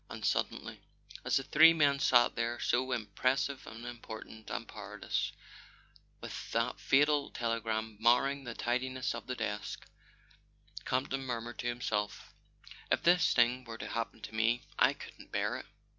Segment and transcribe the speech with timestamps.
[0.09, 0.81] And suddenly,
[1.23, 5.31] as the three men sat there, so im¬ pressive and important and powerless,
[6.21, 9.87] with that fatal telegram marring the tidiness of the desk,
[10.85, 12.33] Campton murmured to himself:"
[12.91, 15.67] If this thing were to happen to me I couldn't bear it.